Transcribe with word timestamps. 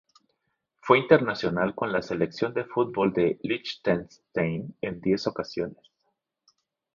Fue 0.79 0.97
internacional 0.97 1.75
con 1.75 1.91
la 1.91 2.01
Selección 2.01 2.55
de 2.55 2.65
fútbol 2.65 3.13
de 3.13 3.37
Liechtenstein 3.43 4.75
en 4.81 4.99
diez 4.99 5.27
ocasiones. 5.27 5.91